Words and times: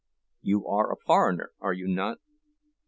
"You 0.41 0.65
are 0.65 0.91
a 0.91 0.95
foreigner, 0.97 1.51
are 1.59 1.73
you 1.73 1.87
not?" 1.87 2.17